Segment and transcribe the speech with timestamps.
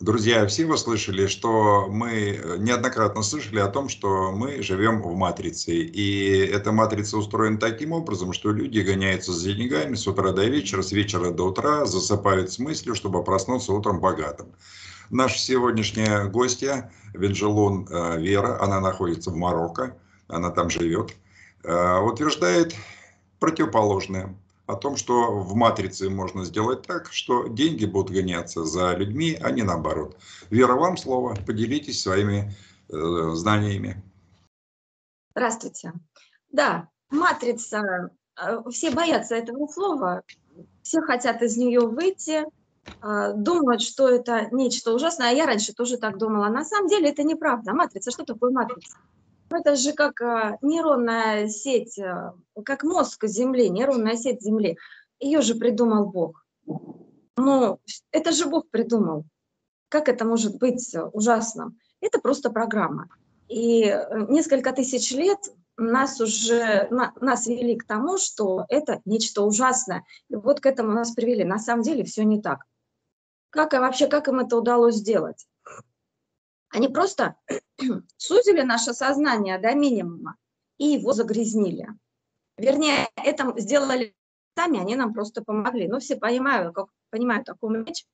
[0.00, 5.14] Друзья, все вы слышали, что мы э, неоднократно слышали о том, что мы живем в
[5.14, 5.72] матрице.
[5.72, 10.80] И эта матрица устроена таким образом, что люди гоняются за деньгами с утра до вечера,
[10.80, 14.54] с вечера до утра, засыпают с мыслью, чтобы проснуться утром богатым.
[15.10, 19.98] Наша сегодняшняя гостья, Венджелон э, Вера, она находится в Марокко,
[20.28, 21.14] она там живет,
[21.62, 22.74] э, утверждает
[23.38, 24.34] противоположное
[24.70, 29.50] о том, что в матрице можно сделать так, что деньги будут гоняться за людьми, а
[29.50, 30.16] не наоборот.
[30.50, 31.34] Вера, вам слово.
[31.46, 32.52] Поделитесь своими
[32.88, 34.02] э, знаниями.
[35.34, 35.92] Здравствуйте.
[36.50, 38.10] Да, матрица.
[38.40, 40.22] Э, все боятся этого слова,
[40.82, 42.44] все хотят из нее выйти,
[43.02, 45.30] э, думают, что это нечто ужасное.
[45.30, 46.48] А я раньше тоже так думала.
[46.48, 47.72] На самом деле это неправда.
[47.72, 48.96] Матрица, что такое матрица?
[49.50, 52.32] Это же как э, нейронная сеть, э,
[52.64, 54.78] как мозг Земли, нейронная сеть Земли.
[55.18, 56.44] Ее же придумал Бог.
[57.36, 57.80] Ну,
[58.12, 59.24] это же Бог придумал.
[59.88, 61.78] Как это может быть ужасным?
[62.00, 63.08] Это просто программа.
[63.48, 65.38] И э, несколько тысяч лет
[65.76, 70.04] нас уже нас вели к тому, что это нечто ужасное.
[70.28, 71.42] И вот к этому нас привели.
[71.42, 72.64] На самом деле все не так.
[73.50, 75.46] Как и вообще, как им это удалось сделать?
[76.68, 77.34] Они просто
[78.16, 80.36] сузили наше сознание до минимума
[80.78, 81.88] и его загрязнили.
[82.56, 84.14] Вернее, это сделали
[84.56, 85.88] сами, они нам просто помогли.
[85.88, 88.04] Ну, все понимают, как понимают такую речь.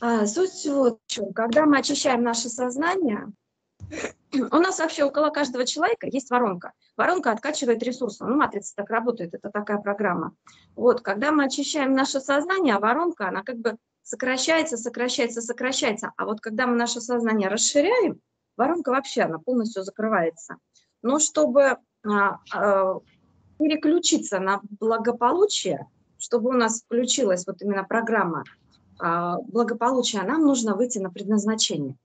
[0.00, 1.32] А, суть вот в чем.
[1.32, 3.32] Когда мы очищаем наше сознание,
[4.32, 6.72] у нас вообще около каждого человека есть воронка.
[6.96, 8.24] Воронка откачивает ресурсы.
[8.24, 10.34] Ну, матрица так работает, это такая программа.
[10.76, 16.12] Вот, когда мы очищаем наше сознание, воронка, она как бы сокращается, сокращается, сокращается.
[16.16, 18.20] А вот когда мы наше сознание расширяем,
[18.56, 20.56] воронка вообще, она полностью закрывается.
[21.02, 23.00] Но чтобы а, а,
[23.58, 25.88] переключиться на благополучие,
[26.18, 28.44] чтобы у нас включилась вот именно программа
[29.00, 31.96] а, благополучия, нам нужно выйти на предназначение.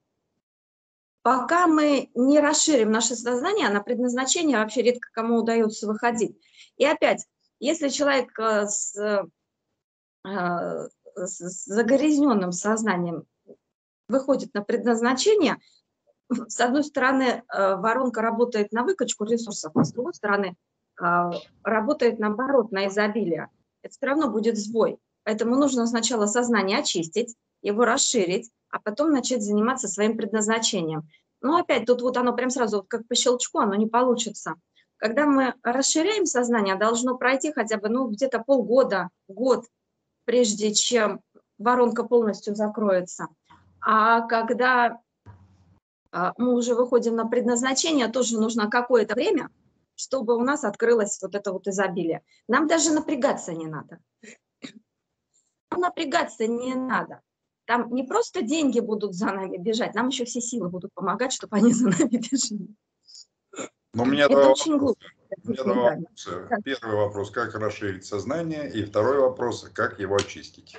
[1.22, 6.34] Пока мы не расширим наше сознание, на предназначение вообще редко кому удается выходить.
[6.78, 7.26] И опять,
[7.58, 13.24] если человек э, с э, с загрязненным сознанием
[14.08, 15.56] выходит на предназначение,
[16.48, 20.56] с одной стороны, э, воронка работает на выкачку ресурсов, а с другой стороны,
[21.00, 21.30] э,
[21.64, 23.48] работает наоборот, на изобилие.
[23.82, 24.98] Это все равно будет сбой.
[25.24, 31.08] Поэтому нужно сначала сознание очистить, его расширить, а потом начать заниматься своим предназначением.
[31.42, 34.54] Но опять тут вот оно прям сразу, как по щелчку, оно не получится.
[34.96, 39.64] Когда мы расширяем сознание, должно пройти хотя бы ну, где-то полгода, год,
[40.30, 41.22] прежде чем
[41.58, 43.26] воронка полностью закроется.
[43.80, 45.00] А когда
[46.12, 49.50] а, мы уже выходим на предназначение, тоже нужно какое-то время,
[49.96, 52.22] чтобы у нас открылось вот это вот изобилие.
[52.46, 53.98] Нам даже напрягаться не надо.
[55.76, 57.22] Напрягаться не надо.
[57.64, 61.56] Там не просто деньги будут за нами бежать, нам еще все силы будут помогать, чтобы
[61.56, 62.68] они за нами бежали.
[63.94, 65.04] Но у меня это очень глупо.
[65.44, 66.48] У меня два вопроса.
[66.64, 70.76] Первый вопрос, как расширить сознание, и второй вопрос, как его очистить.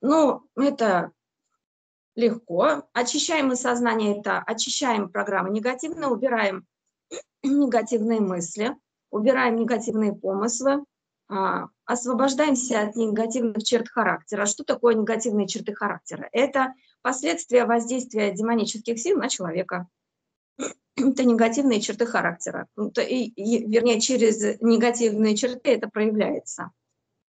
[0.00, 1.12] Ну, это
[2.14, 2.88] легко.
[2.92, 6.66] Очищаем мы сознание, это очищаем программы негативные, убираем
[7.42, 8.76] негативные мысли,
[9.10, 10.84] убираем негативные помыслы,
[11.28, 14.46] а, освобождаемся от негативных черт характера.
[14.46, 16.28] Что такое негативные черты характера?
[16.32, 19.88] Это последствия воздействия демонических сил на человека
[20.96, 22.66] это негативные черты характера.
[22.76, 26.70] Ну, вернее, через негативные черты это проявляется.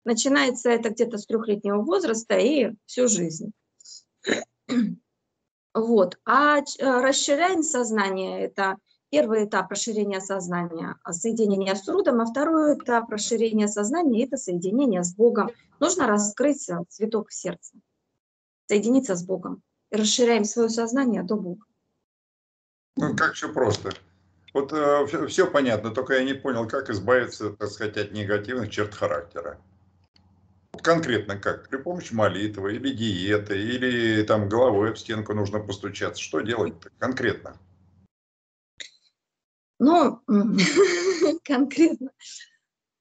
[0.04, 3.52] Начинается это где-то с трехлетнего возраста и всю жизнь.
[5.72, 6.18] Вот.
[6.24, 8.76] А э, расширяем сознание– это
[9.08, 15.04] первый этап расширения сознания, а соединение с трудом, а второй этап расширения сознания– это соединение
[15.04, 15.50] с Богом.
[15.78, 17.76] Нужно раскрыть цветок в сердце,
[18.66, 19.62] соединиться с Богом.
[19.92, 21.64] И расширяем свое сознание до Бога.
[22.96, 23.92] Ну, как все просто.
[24.52, 28.70] Вот э, все, все понятно, только я не понял, как избавиться, так сказать, от негативных
[28.70, 29.60] черт характера.
[30.82, 31.68] Конкретно как?
[31.68, 36.22] При помощи молитвы или диеты, или там головой об стенку нужно постучаться.
[36.22, 37.56] Что делать конкретно?
[39.78, 40.20] Ну,
[41.44, 42.10] конкретно.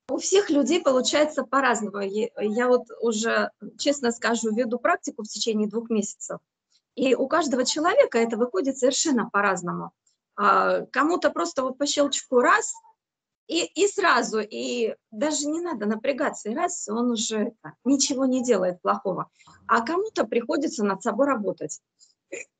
[0.09, 1.99] У всех людей получается по-разному.
[1.99, 6.39] Я вот уже, честно скажу, веду практику в течение двух месяцев.
[6.99, 9.91] И у каждого человека это выходит совершенно по-разному.
[10.35, 12.73] А, кому-то просто вот по щелчку раз,
[13.47, 18.43] и, и сразу, и даже не надо напрягаться, и раз он уже это, ничего не
[18.43, 19.29] делает плохого.
[19.65, 21.79] А кому-то приходится над собой работать.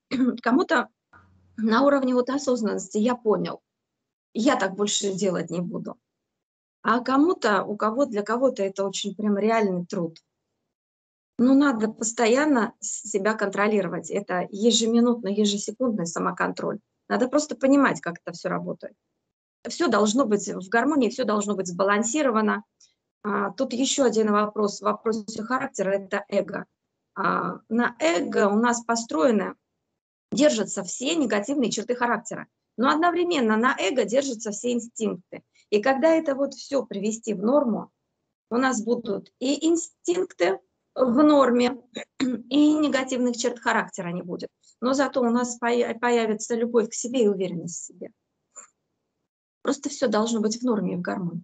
[0.42, 0.88] Кому-то
[1.58, 3.60] на уровне вот осознанности я понял,
[4.34, 5.98] я так больше делать не буду.
[6.82, 10.18] А кому-то, у кого, для кого-то это очень прям реальный труд.
[11.42, 14.10] Ну, надо постоянно себя контролировать.
[14.10, 16.80] Это ежеминутный, ежесекундный самоконтроль.
[17.08, 18.94] Надо просто понимать, как это все работает.
[19.70, 22.66] Все должно быть в гармонии, все должно быть сбалансировано.
[23.24, 26.66] А, тут еще один вопрос в вопросе характера– это эго.
[27.16, 29.56] А, на эго у нас построены,
[30.34, 32.48] держатся все негативные черты характера.
[32.76, 35.44] Но одновременно на эго держатся все инстинкты.
[35.70, 37.92] И когда это вот все привести в норму,
[38.52, 40.60] у нас будут и инстинкты
[41.00, 41.78] в норме,
[42.20, 44.50] и негативных черт характера не будет.
[44.82, 48.12] Но зато у нас появится любовь к себе и уверенность в себе.
[49.62, 51.44] Просто все должно быть в норме и в гармонии.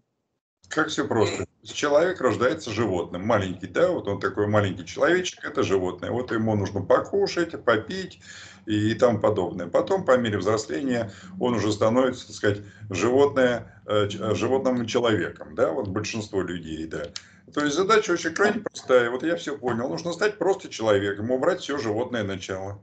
[0.69, 1.45] Как все просто.
[1.63, 6.11] Человек рождается животным, маленький, да, вот он такой маленький человечек, это животное.
[6.11, 8.21] Вот ему нужно покушать, попить
[8.65, 9.67] и тому подобное.
[9.67, 15.71] Потом, по мере взросления, он уже становится, так сказать, животное, э, э, животным человеком, да,
[15.71, 17.05] вот большинство людей, да.
[17.53, 19.09] То есть задача очень крайне простая.
[19.09, 19.87] Вот я все понял.
[19.87, 22.81] Нужно стать просто человеком, убрать все животное начало.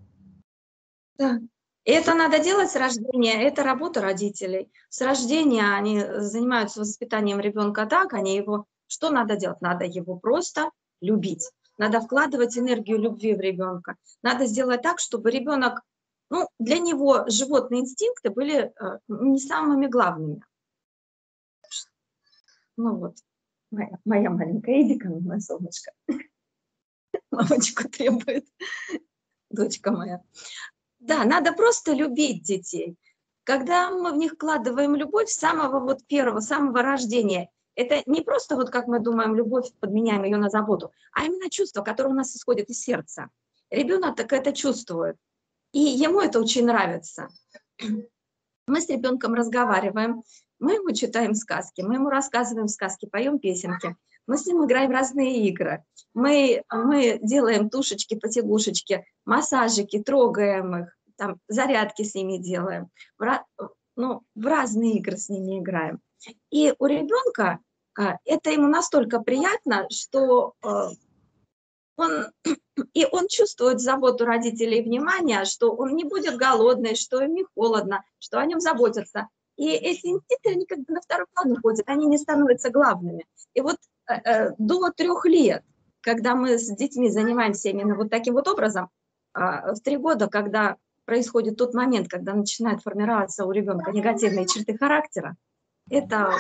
[1.19, 1.41] Да.
[1.85, 4.71] Это надо делать с рождения, это работа родителей.
[4.89, 8.67] С рождения они занимаются воспитанием ребенка так, они его...
[8.87, 9.61] Что надо делать?
[9.63, 10.71] Надо его просто
[11.01, 11.51] любить.
[11.79, 13.97] Надо вкладывать энергию любви в ребенка.
[14.23, 15.83] Надо сделать так, чтобы ребенок,
[16.31, 20.43] ну, для него животные инстинкты были э, не самыми главными.
[22.77, 23.17] Ну вот,
[23.71, 25.93] моя, моя маленькая Эдика, мое солнышко.
[27.31, 28.47] Мамочку требует,
[29.51, 30.23] дочка моя.
[31.03, 32.97] Да, надо просто любить детей.
[33.43, 38.55] Когда мы в них вкладываем любовь с самого вот первого, самого рождения, это не просто
[38.55, 42.37] вот как мы думаем, любовь, подменяем ее на заботу, а именно чувство, которое у нас
[42.37, 43.31] исходит из сердца.
[43.69, 45.17] Ребенок так это чувствует,
[45.73, 47.29] и ему это очень нравится.
[48.69, 50.23] Мы с ребенком разговариваем,
[50.63, 53.97] мы ему читаем сказки, мы ему рассказываем сказки, поем песенки,
[54.29, 58.19] мы с ним играем в разные игры, мы, мы делаем тушечки,
[59.25, 63.45] массажики, трогаем их, там, зарядки с ними делаем, в,
[63.97, 66.01] ну, в разные игры с ними играем.
[66.51, 67.59] И у ребенка
[67.99, 70.91] а, это ему настолько приятно, что а,
[71.97, 72.27] он,
[72.95, 77.45] и он чувствует заботу родителей и внимание, что он не будет голодный, что им не
[77.57, 79.29] холодно, что о нем заботятся.
[79.63, 83.25] И эти инстинкты, они как бы на второй план уходят, они не становятся главными.
[83.55, 83.77] И вот
[84.09, 85.63] э, э, до трех лет,
[86.01, 88.91] когда мы с детьми занимаемся именно вот таким вот образом,
[89.37, 89.39] э,
[89.73, 95.37] в три года, когда происходит тот момент, когда начинает формироваться у ребенка негативные черты характера,
[95.89, 96.33] это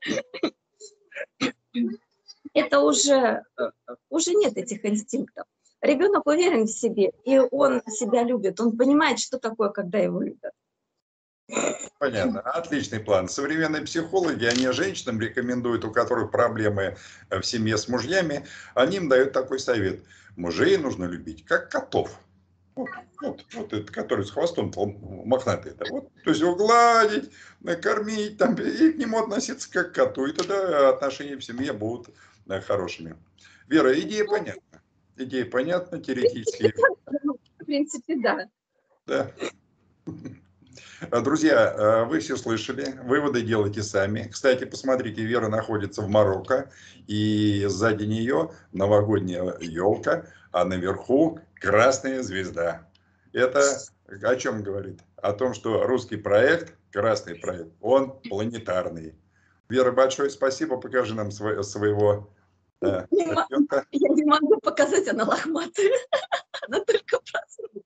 [2.54, 3.70] это уже, э,
[4.08, 5.44] уже нет этих инстинктов.
[5.82, 10.52] Ребенок уверен в себе, и он себя любит, он понимает, что такое, когда его любят.
[11.98, 12.40] Понятно.
[12.40, 13.28] Отличный план.
[13.28, 16.96] Современные психологи, они женщинам рекомендуют, у которых проблемы
[17.30, 20.02] э, в семье с мужьями, они им дают такой совет.
[20.36, 22.16] Мужей нужно любить, как котов.
[22.74, 22.88] Вот,
[23.20, 24.72] вот, вот этот, который с хвостом
[25.26, 25.72] мохнатый.
[25.72, 27.30] Это вот, то есть его гладить,
[27.60, 30.26] накормить, там, и к нему относиться как к коту.
[30.26, 32.14] И тогда отношения в семье будут
[32.46, 33.16] да, э, хорошими.
[33.68, 34.81] Вера, идея понятна.
[35.16, 36.72] Идея понятна, теоретически.
[37.58, 38.48] В принципе, да.
[39.06, 39.30] Да.
[41.10, 44.28] А, друзья, а, вы все слышали, выводы делайте сами.
[44.32, 46.70] Кстати, посмотрите, Вера находится в Марокко,
[47.06, 52.88] и сзади нее новогодняя елка, а наверху красная звезда.
[53.32, 53.62] Это
[54.22, 55.00] о чем говорит?
[55.16, 59.14] О том, что русский проект, красный проект, он планетарный.
[59.68, 61.30] Вера, большое спасибо, покажи нам
[62.82, 65.90] э, Я не могу показать, она лохматая.
[66.68, 67.84] Она только проснулась.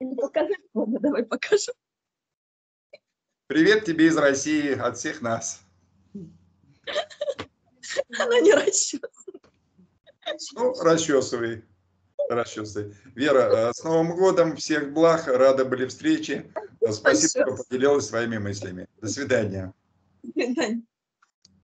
[0.00, 0.58] Не показать?
[0.74, 1.72] Ладно, давай покажу.
[3.46, 5.62] Привет тебе из России, от всех нас.
[8.18, 9.12] Она не расчесана.
[10.54, 11.64] Ну, расчесывай.
[12.28, 12.94] Расчесывай.
[13.14, 16.52] Вера, э, с Новым годом, всех благ, рады были встрече.
[16.90, 18.86] Спасибо, что поделилась своими мыслями.
[19.00, 19.72] До свидания.
[20.22, 20.82] До свидания.